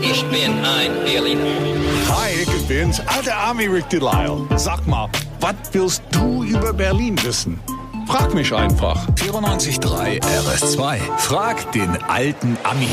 [0.00, 1.44] Ich bin ein Berliner.
[2.08, 4.46] Hi, ich bin's, alter Army Rick Delisle.
[4.56, 5.08] Sag mal,
[5.40, 7.58] was willst du über Berlin wissen?
[8.06, 9.06] Frag mich einfach.
[9.16, 10.98] 94.3 RS2.
[11.18, 12.88] Frag den alten Ami.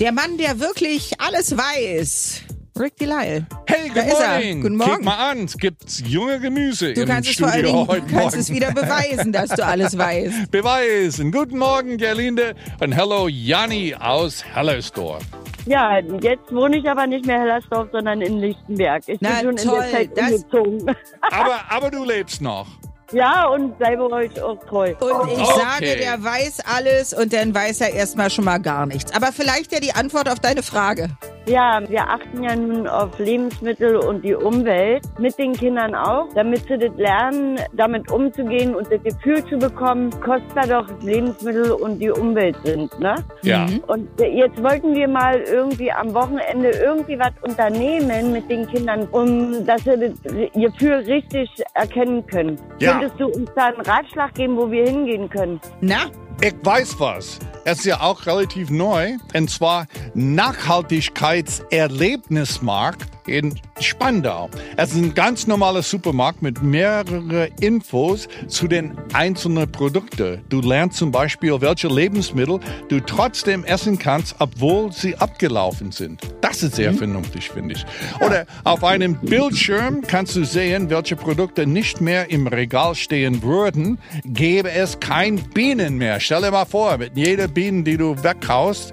[0.00, 2.42] Der Mann, der wirklich alles weiß.
[2.78, 3.46] Rick Delisle.
[3.76, 4.28] Hey, Da good ist er.
[4.28, 4.60] morning.
[4.62, 4.92] Guten Morgen.
[4.92, 7.88] Guck mal an, es gibt junge Gemüse Du im kannst es Studio vor allen Dingen,
[7.88, 8.38] heute du kannst Morgen.
[8.38, 10.50] es wieder beweisen, dass du alles weißt.
[10.50, 11.32] Beweisen.
[11.32, 12.54] Guten Morgen, Gerlinde.
[12.80, 15.22] Und hello, Janni aus Hellersdorf.
[15.66, 19.02] Ja, jetzt wohne ich aber nicht mehr in Hellersdorf, sondern in Lichtenberg.
[19.06, 20.96] Ich Na, bin schon toll, in der Zeit das- umgezogen.
[21.22, 22.66] Aber, aber du lebst noch.
[23.12, 24.94] ja, und bleibe euch auch treu.
[25.00, 25.60] Und ich Okay.
[25.60, 29.12] sage, der weiß alles und dann weiß er erstmal schon mal gar nichts.
[29.14, 31.08] Aber vielleicht ja die Antwort auf deine Frage.
[31.46, 36.66] Ja, wir achten ja nun auf Lebensmittel und die Umwelt, mit den Kindern auch, damit
[36.66, 42.10] sie das lernen, damit umzugehen und das Gefühl zu bekommen, kostbar doch Lebensmittel und die
[42.10, 43.16] Umwelt sind, ne?
[43.42, 43.66] Ja.
[43.88, 49.66] Und jetzt wollten wir mal irgendwie am Wochenende irgendwie was unternehmen mit den Kindern, um
[49.66, 52.58] dass sie das Gefühl richtig erkennen können.
[52.80, 52.92] Ja.
[52.92, 55.60] Könntest du uns da einen Ratschlag geben, wo wir hingehen können?
[55.80, 56.06] Na,
[56.40, 57.38] Ich weiß was.
[57.66, 59.16] Es ist ja auch relativ neu.
[59.32, 64.50] Und zwar Nachhaltigkeitserlebnismarkt in Spandau.
[64.76, 70.42] Es ist ein ganz normaler Supermarkt mit mehreren Infos zu den einzelnen Produkten.
[70.48, 76.20] Du lernst zum Beispiel, welche Lebensmittel du trotzdem essen kannst, obwohl sie abgelaufen sind.
[76.40, 77.84] Das ist sehr vernünftig, finde ich.
[78.20, 83.98] Oder auf einem Bildschirm kannst du sehen, welche Produkte nicht mehr im Regal stehen würden,
[84.24, 86.20] gäbe es kein Bienen mehr.
[86.20, 88.92] Stell dir mal vor, mit jeder Biene, die du weghaust,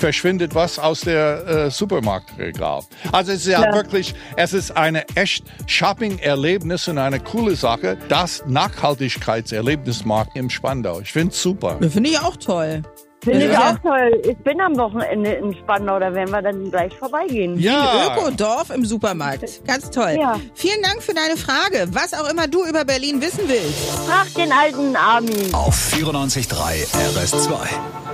[0.00, 2.82] verschwindet was aus der äh, Supermarktregal.
[3.12, 7.96] Also es ist ja, wirklich, es ist eine echt Shopping-Erlebnis und eine coole Sache.
[8.08, 11.00] Das Nachhaltigkeitserlebnismarkt im Spandau.
[11.00, 11.78] Ich finde es super.
[11.90, 12.82] finde ich auch toll.
[13.22, 13.72] Finde ich Ja.
[13.74, 14.22] auch toll.
[14.26, 17.58] Ich bin am Wochenende in Spandau, da werden wir dann gleich vorbeigehen.
[17.58, 19.62] Ja, Ökodorf im Supermarkt.
[19.66, 20.16] Ganz toll.
[20.18, 20.40] Ja.
[20.54, 21.86] Vielen Dank für deine Frage.
[21.92, 23.90] Was auch immer du über Berlin wissen willst.
[24.08, 25.52] Frag den alten Armin.
[25.52, 28.09] Auf 94.3 RS2.